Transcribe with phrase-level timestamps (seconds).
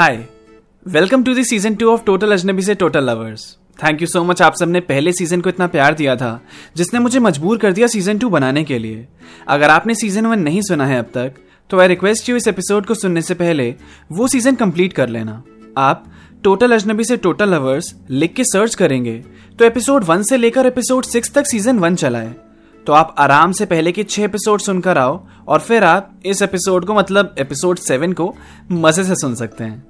[0.00, 0.16] Hi
[0.86, 3.42] welcome to the season two of total अजनबी से total lovers
[3.78, 6.40] thank you so much आप सबने पहले सीज़न को इतना प्यार दिया था,
[6.76, 9.06] जिसने मुझे मजबूर कर दिया सीज़न टू बनाने के लिए।
[9.48, 11.34] अगर आपने सीज़न वन नहीं सुना है अब तक
[11.70, 13.74] तो आई रिक्वेस्ट यू इस एपिसोड को सुनने से पहले
[14.12, 15.42] वो सीज़न कंप्लीट कर लेना।
[15.78, 16.04] आप
[16.44, 19.22] टोटल अजनबी से टोटल लवर्स लिख के सर्च करेंगे
[19.58, 22.36] तो एपिसोड वन से लेकर एपिसोड सिक्स तक सीज़न वन चला है
[22.86, 26.84] तो आप आराम से पहले के छह एपिसोड सुनकर आओ, और फिर आप इस एपिसोड
[26.84, 28.34] को मतलब एपिसोड सेवन को
[28.72, 29.89] मज़े से सुन सकते हैं।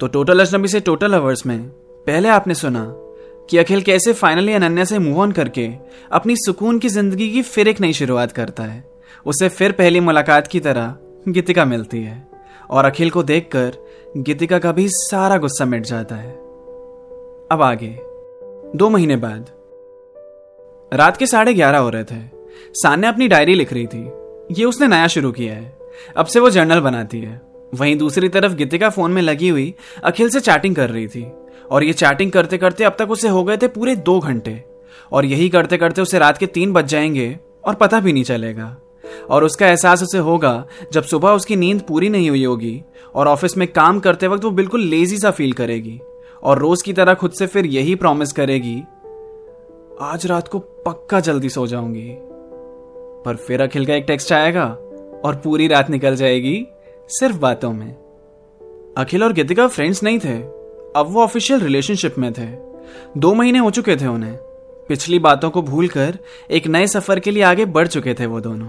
[0.00, 1.58] तो टोटल अजनबी से टोटल अवर्स में,
[2.06, 2.84] पहले आपने सुना
[3.50, 5.68] कि अखिल कैसे फाइनली अनन्या से मूव ऑन करके
[6.12, 8.84] अपनी सुकून की ज़िंदगी की फिर एक नई शुरुआत करता है।
[9.26, 10.94] उसे फिर पहली मुलाकात की तरह
[11.28, 12.28] गीतिका मिलती है
[12.70, 13.76] और अखिल को देखकर
[14.16, 16.32] गीतिका का भी सारा गुस्सा मिट जाता है।
[17.52, 17.96] अब आगे,
[18.76, 19.46] दो महीने बाद,
[20.92, 22.22] रात के साढ़े ग्यारह हो रहे थे।
[22.74, 24.02] सान्या अपनी डायरी लिख रही थी।
[24.52, 25.78] ये उसने नया शुरू किया है।
[26.16, 30.28] अब से वो जर्नल बनाती है। वहीं दूसरी तरफ़ गीतिका फ़ोन में लगी हुई अखिल
[30.28, 31.32] से चैटिंग कर रही थी।
[31.70, 34.64] और ये चैटिंग करते करते अब तक उसे हो गए थे पूरे दो घंटे।
[35.12, 38.76] और यही करते करते उसे रात के तीन बज जाएँगे और पता भी नहीं चलेगा।
[39.30, 42.82] और उसका एहसास उसे होगा जब सुबह उसकी नींद पूरी नहीं हुई होगी
[43.14, 46.00] और ऑफ़िस में काम करते वक्त वो बिल्कुल लेजी सा फील करेगी।
[46.42, 48.82] और रोज की तरह खुद से फिर यही प्रॉमिस करेगी,
[50.00, 52.16] आज रात को पक्का जल्दी सो जाऊँगी।
[53.24, 54.66] पर फिर अखिल का एक टेक्स्ट आएगा
[55.24, 56.66] और पूरी रात निकल जाएगी।
[57.10, 57.92] सिर्फ़ बातों में।
[58.98, 60.42] अखिल और गीतिका फ्रेंड्स नहीं थे,
[60.96, 62.48] अब वो ऑफिशियल रिलेशनशिप में थे।
[63.20, 64.36] दो महीने हो चुके थे उन्हें।
[64.88, 66.18] पिछली बातों को भूलकर
[66.50, 68.68] एक नए सफ़र के लिए आगे बढ़ चुके थे वो दोनों,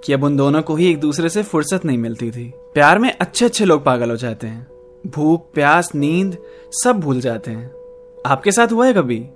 [0.00, 3.16] कि अब उन दोनों को ही एक दूसरे से फुर्सत नहीं मिलती थी। प्यार में
[3.20, 4.66] अच्छे अच्छे लोग पागल हो जाते हैं।
[5.06, 6.38] भूख, प्यास, नींद,
[6.72, 7.72] सब भूल जाते हैं।
[8.26, 9.26] आपके साथ हुआ है कभी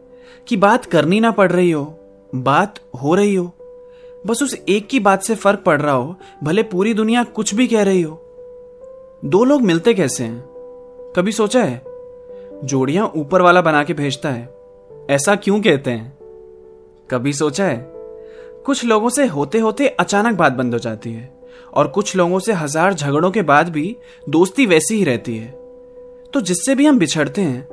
[0.48, 1.98] कि बात करनी ना पड़ रही हो?
[2.34, 3.52] बात हो रही हो?
[4.26, 7.66] बस उस एक की बात से फ़र्क पड़ रहा हो, भले पूरी दुनिया कुछ भी
[7.66, 8.18] कह रही हो।
[9.24, 10.44] दो लोग मिलते कैसे हैं?
[11.16, 11.82] कभी सोचा है?
[12.64, 14.54] जोड़ियाँ ऊपर वाला बना के भेजता है।
[15.10, 16.18] ऐसा क्यों कहते हैं?
[17.10, 17.92] कभी सोचा है?
[18.66, 21.40] कुछ लोगों से होते होते अचानक बात बंद हो जाती है,
[21.74, 23.96] और कुछ लोगों से हज़ार झगड़ों के बाद भी
[24.28, 25.50] दोस्ती वैसी ही रहती है।
[26.34, 27.68] तो जिससे भी हम बिछड़ते हैं,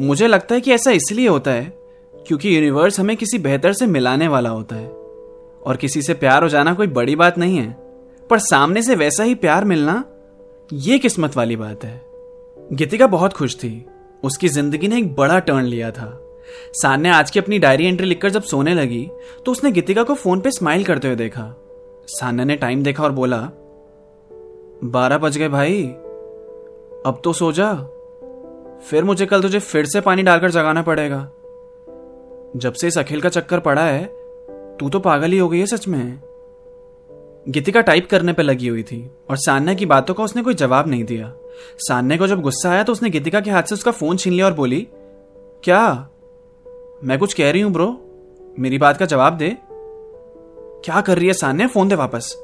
[0.00, 1.78] मुझे लगता है कि ऐसा इसलिए होता है,
[2.14, 4.88] क्योंकि यूनिवर्स हमें किसी बेहतर से मिलाने वाला होता है।
[5.62, 7.70] और किसी से प्यार हो जाना कोई बड़ी बात नहीं है,
[8.30, 10.04] पर सामने से वैसा ही प्यार मिलना
[10.74, 12.00] ये किस्मत वाली बात है।
[12.72, 13.86] गीतिका बहुत खुश थी।
[14.22, 16.08] उसकी ज़िंदगी ने एक बड़ा टर्न लिया था।
[16.72, 19.06] सान ने आज की अपनी डायरी एंट्री लिखकर जब सोने लगी
[19.46, 21.44] तो उसने गीतिका को फ़ोन पे स्माइल करते हुए देखा।
[22.08, 23.38] सान्या ने टाइम देखा और बोला,
[24.84, 25.82] बारह बज गए भाई,
[27.06, 27.72] अब तो सो जा।
[28.80, 31.22] फिर मुझे कल तुझे फिर से पानी डालकर जगाना पड़ेगा।
[32.56, 34.04] जब से इस अखिल का चक्कर पड़ा है,
[34.76, 36.20] तू तो पागल ही हो गई है सच में।
[37.48, 40.88] गीतिका टाइप करने पर लगी हुई थी और सान्या की बातों का उसने कोई जवाब
[40.88, 41.32] नहीं दिया।
[41.78, 44.46] सान्या को जब गुस्सा आया तो उसने गीतिका के हाथ से उसका फ़ोन छीन लिया
[44.46, 44.88] और बोली,
[45.64, 46.08] क्या?
[47.04, 48.00] मैं कुछ कह रही हूँ ब्रो।
[48.58, 49.56] मेरी बात का जवाब दे।
[50.84, 51.66] क्या कर रही है सान्या?
[51.66, 52.34] फ़ोन दे वापस।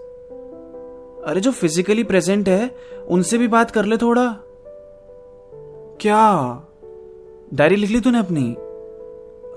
[1.26, 2.74] अरे जो फिजिकली प्रेजेंट है,
[3.08, 4.36] उनसे भी बात कर ले थोड़ा।
[6.00, 6.62] क्या?
[7.54, 8.52] डायरी लिख ली तूने अपनी?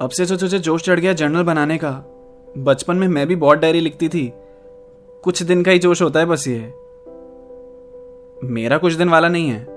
[0.02, 1.92] अब से जो तुझे जोश चढ़ गया जर्नल बनाने का।
[2.58, 4.34] बचपन में मैं भी बहुत डायरी लिखती थी।
[5.23, 6.73] कुछ दिन का ही जोश होता है बस ये।
[8.47, 9.67] मेरा कुछ दिन वाला नहीं है।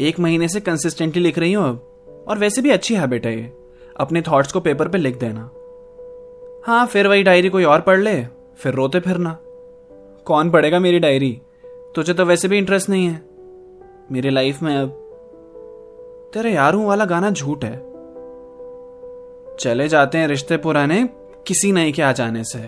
[0.00, 1.88] एक महीने से कंसिस्टेंटली लिख रही हूँ अब।
[2.28, 3.52] और वैसे भी अच्छी हैबिट है ये।
[3.96, 5.50] अपने थॉट्स को पेपर पे लिख देना।
[6.66, 8.24] हाँ फिर वही डायरी कोई और पढ़ ले,
[8.56, 9.38] फिर रोते फिरना।
[10.24, 13.22] कौन पढ़ेगा मेरी डायरी तुझे तो वैसे भी इंटरेस्ट नहीं है।
[14.12, 14.88] मेरी लाइफ में अब
[16.34, 17.76] तेरे यारों वाला गाना झूठ है।
[19.56, 21.08] चले जाते हैं रिश्ते पुराने
[21.46, 22.58] किसी नए के आ जाने से।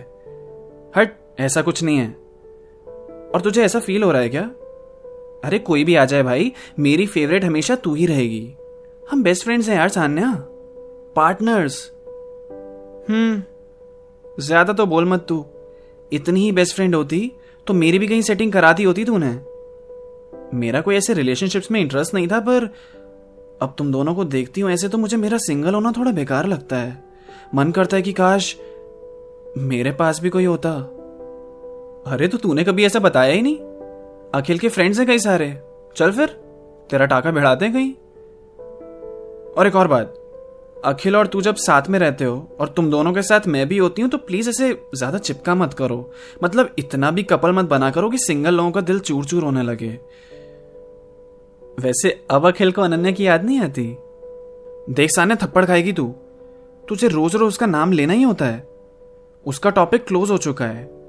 [0.97, 2.24] हट, ऐसा कुछ नहीं है।
[3.35, 4.43] और तुझे ऐसा फील हो रहा है क्या?
[5.45, 8.55] अरे कोई भी आ जाए भाई, मेरी फेवरेट हमेशा तू ही रहेगी।
[9.07, 10.31] हम बेस्ट फ्रेंड्स हैं यार सान्या।
[11.17, 11.91] पार्टनर्स
[13.09, 13.43] हम्म
[14.39, 15.45] ज़्यादा तो बोल मत तू।
[16.13, 17.33] इतनी ही बेस्ट फ्रेंड होती
[17.67, 19.31] तो मेरी भी कहीं सेटिंग कराती होती तूने।
[20.55, 22.69] मेरा कोई ऐसे रिलेशनशिप्स में इंटरेस्ट नहीं था, पर
[23.63, 26.77] अब तुम दोनों को देखती हूँ, ऐसे तो मुझे मेरा सिंगल होना थोड़ा बेकार लगता
[26.77, 27.03] है।
[27.55, 28.57] मन करता है कि काश
[29.59, 30.71] मेरे पास भी कोई होता।
[32.07, 33.57] अरे तो तूने कभी ऐसा बताया ही नहीं।
[34.35, 35.47] अखिल के फ्रेंड्स हैं कई सारे।
[35.97, 36.27] चल फिर,
[36.91, 37.93] तेरा टाका भिड़ाते हैं कहीं।
[39.55, 40.15] और एक और बात,
[40.85, 43.79] अखिल और तू जब साथ में रहते हो, और तुम दोनों के साथ मैं भी
[43.79, 46.11] होती हूँ तो प्लीज़ ऐसे ज़्यादा चिपका मत करो।
[46.45, 49.63] मतलब इतना भी कपल मत बना करो कि सिंगल लोगों का दिल चूर चूर होने
[49.63, 49.89] लगे।
[51.79, 53.97] वैसे अब अखिल को अनन्या की याद नहीं आती?
[54.91, 56.07] देख साने थप्पड़ खाएगी तू।
[56.89, 58.67] तुझे रोज रोज उसका नाम लेना ही होता है।
[59.47, 61.04] उसका टॉपिक क्लोज हो चुका है।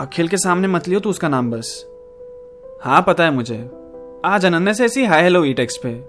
[0.00, 1.86] अखिल के सामने मत लियो तू उसका नाम बस।
[2.80, 3.70] हाँ पता है मुझे।
[4.24, 5.54] आज अनन्या से ऐसी हाई हेलो ई
[5.86, 6.04] पे।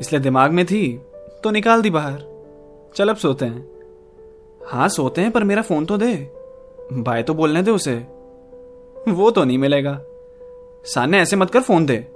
[0.00, 1.00] इसलिए दिमाग में थी
[1.42, 2.24] तो निकाल दी बाहर।
[2.94, 3.68] चल अब सोते हैं।
[4.66, 6.30] हाँ सोते हैं, पर मेरा फ़ोन तो दे।
[6.92, 7.94] बाय तो बोलने दे उसे।
[9.08, 10.00] वो तो नहीं मिलेगा।
[10.84, 12.06] साने ऐसे मत कर फ़ोन दे।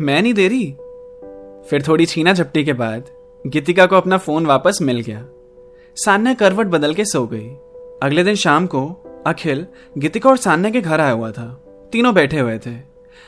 [0.00, 0.72] मैं नहीं दे रही।
[1.70, 3.04] फिर थोड़ी छीना झपटी के बाद,
[3.46, 5.26] गीतिका को अपना फ़ोन वापस मिल गया।
[5.96, 7.48] सान्या करवट बदल के सो गई।
[8.02, 9.66] अगले दिन शाम को अखिल
[9.98, 12.74] गीतिका और सान्या के घर आया हुआ था। तीनों बैठे हुए थे।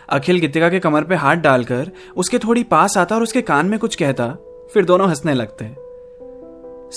[0.09, 3.79] अखिल गीतिका के कमर पे हाथ डालकर उसके थोड़ी पास आता और उसके कान में
[3.79, 4.29] कुछ कहता,
[4.75, 5.71] फिर दोनों हंसने लगते।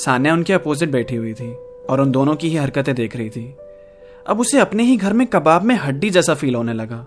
[0.02, 1.54] सान्या उनके अपोजिट बैठी हुई थी
[1.90, 3.56] और उन दोनों की ही हरकतें देख रही थी।
[4.28, 7.06] अब उसे अपने ही घर में कबाब में हड्डी जैसा फील होने लगा।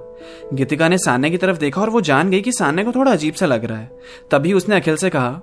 [0.52, 3.34] गीतिका ने सान्या की तरफ़ देखा और वो जान गई कि सान्या को थोड़ा अजीब
[3.34, 3.90] सा लग रहा है।
[4.30, 5.40] तभी उसने अखिल से कहा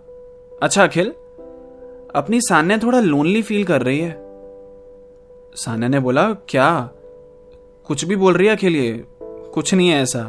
[0.64, 1.10] अच्छा अखिल,
[2.16, 4.25] अपनी सान्या थोड़ा लोनली फील कर रही है।
[5.56, 6.90] सान्या ने बोला, क्या?
[7.86, 10.20] कुछ भी बोल रही है अखिल ये कुछ नहीं है ऐसा.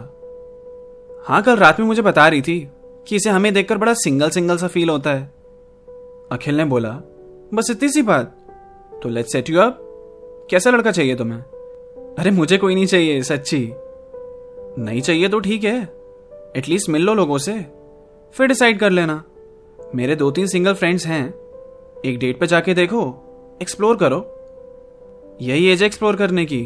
[1.24, 2.68] हाँ कल रात में मुझे बता रही थी
[3.08, 5.22] कि इसे हमें देखकर बड़ा सिंगल सिंगल सा फील होता है.
[6.32, 6.90] अखिल ने बोला,
[7.54, 8.36] बस इतनी सी बात?
[9.02, 9.78] तो लेट्स सेट यू अप
[10.50, 11.40] कैसा लड़का चाहिए तुम्हें?
[12.18, 13.72] अरे, मुझे कोई नहीं चाहिए, सच्ची.
[14.78, 15.82] नहीं चाहिए तो ठीक है
[16.56, 17.66] एटलीस्ट मिल लो लोगों से।
[18.32, 19.24] फिर डिसाइड कर लेना।
[19.94, 21.34] मेरे दो तीन सिंगल फ्रेंड्स हैं,
[22.04, 23.22] एक डेट पे जाके देखो
[23.62, 24.32] एक्सप्लोर करो।
[25.42, 26.62] यही एज एक्सप्लोर करने की।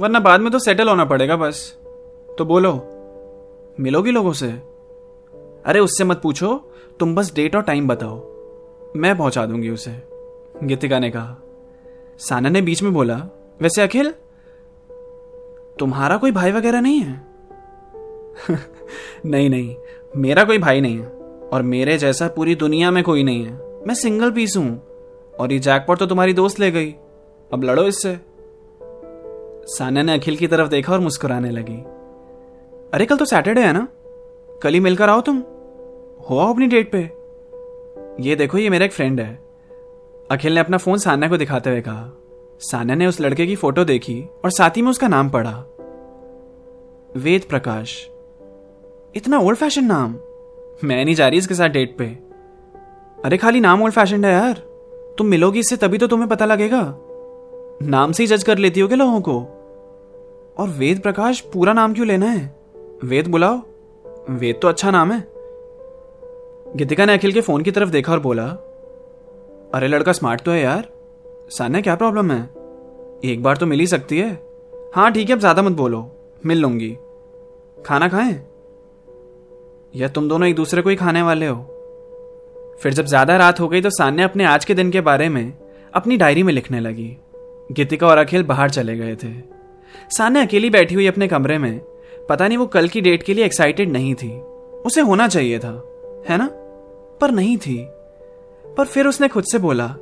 [0.00, 1.78] वरना बाद में तो सेटल होना पड़ेगा बस।
[2.38, 2.72] तो बोलो,
[3.80, 4.46] मिलोगी लोगों से?
[5.66, 8.16] अरे उससे मत पूछो, तुम बस डेट और टाइम बताओ।
[8.96, 9.90] मैं पहुँचा दूँगी उसे,
[10.64, 11.36] गीतिका ने कहा।
[12.18, 13.16] साना ने बीच में बोला,
[13.60, 14.14] वैसे अखिल,
[15.78, 17.26] तुम्हारा कोई भाई वगैरह नहीं है?
[19.26, 19.76] नहीं नहीं,
[20.16, 21.06] मेरा कोई भाई नहीं है,
[21.52, 24.82] और मेरे जैसा पूरी दुनिया में कोई नहीं है। मैं सिंगल पीस हूँ,
[25.40, 26.94] और ये जैकपॉट तो तुम्हारी दोस्त ले गई।
[27.52, 28.20] अब लड़ो इससे।
[29.66, 31.76] साना ने अखिल की तरफ़ देखा और मुस्कुराने लगी।
[32.94, 33.88] अरे, कल तो सैटरडे है ना?
[34.62, 35.38] कल ही मिलकर आओ तुम।
[36.30, 37.00] हो आओ अपनी डेट पे।
[38.28, 39.42] ये देखो, ये मेरा एक फ्रेंड है।
[40.30, 42.18] अखिल ने अपना फ़ोन सान्या को दिखाते हुए कहा।
[42.60, 45.64] सान्या ने उस लड़के की फ़ोटो देखी और साथ ही में उसका नाम पढ़ा।
[47.16, 48.08] वेद प्रकाश।
[49.16, 50.12] इतना ओल्ड फ़ैशन नाम।
[50.88, 52.04] मैं नहीं जा रही इसके साथ डेट पे।
[53.24, 54.54] अरे, खाली नाम ओल्ड फ़ैशन है यार।
[55.18, 56.98] तुम मिलोगी इससे तभी तो तुम्हें पता लगेगा।
[57.80, 59.40] नाम से ही जज कर लेती हो क्या लोगों को।
[60.58, 62.42] और वेद प्रकाश पूरा नाम क्यों लेना है?
[63.04, 63.56] वेद बुलाओ।
[64.30, 65.18] वेद तो अच्छा नाम है।
[66.76, 68.44] गीतिका ने अखिल के फ़ोन की तरफ़ देखा और बोला,
[69.74, 70.88] अरे लड़का स्मार्ट तो है यार।
[71.50, 72.42] सान्या, क्या प्रॉब्लम है?
[73.24, 74.30] एक बार तो मिल ही सकती है।
[74.94, 76.04] हाँ ठीक है, अब ज़्यादा मत बोलो।
[76.46, 76.96] मिल लूँगी।
[77.78, 78.34] खाना खाएँ?
[79.94, 81.56] या तुम दोनों एक दूसरे को ही खाने वाले हो?
[82.82, 85.52] फिर जब ज़्यादा रात हो गई तो सान्या अपने आज के दिन के बारे में
[85.94, 87.16] अपनी डायरी में लिखने लगी।
[87.70, 89.42] गीतिका और अखिल बाहर चले गए थे।
[90.16, 91.80] सान्या अकेली बैठी हुई अपने कमरे में।
[92.28, 94.40] पता नहीं वो कल की डेट के लिए एक्साइटेड नहीं थी।
[94.86, 95.70] उसे होना चाहिए था,
[96.28, 96.50] है ना?
[97.20, 97.86] पर नहीं थी।
[98.76, 99.96] पर फिर उसने खुद से बोला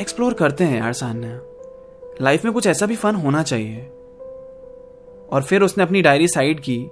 [0.00, 1.40] एक्सप्लोर करते हैं यार सान्या।
[2.22, 3.78] लाइफ में कुछ ऐसा भी फन होना चाहिए।
[5.32, 6.86] और फिर उसने अपनी डायरी साइड की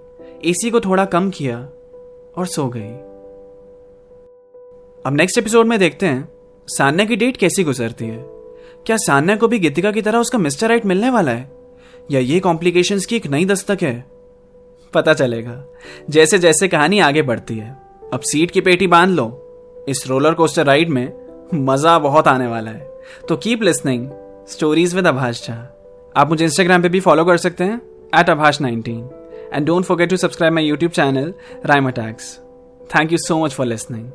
[0.44, 1.58] एसी को थोड़ा कम किया
[2.36, 2.94] और सो गई।
[5.06, 6.28] अब नेक्स्ट एपिसोड में देखते हैं,
[6.66, 8.37] सान्या की डेट कैसी गुजरती है।
[8.88, 11.50] क्या सान्या को भी गीतिका की तरह उसका मिस्टर राइट मिलने वाला है?
[12.10, 14.04] या ये कॉम्प्लिकेशंस की एक नई दस्तक है?
[14.94, 15.64] पता चलेगा।
[16.10, 17.76] जैसे जैसे कहानी आगे बढ़ती है।
[18.12, 19.26] अब सीट की पेटी बाँध लो।
[19.88, 21.12] इस रोलर कोस्टर राइड में
[21.54, 22.90] मज़ा बहुत आने वाला है।
[23.28, 24.08] तो keep listening
[24.48, 25.54] stories with Abhash Jha
[26.16, 27.80] आप मुझे इंस्टाग्राम पे भी फॉलो कर सकते हैं
[28.20, 29.10] at Abhash nineteen
[29.52, 31.34] and don't forget to subscribe my YouTube channel
[31.66, 32.38] Rhyme Attacks
[32.94, 34.10] thank you so much for listening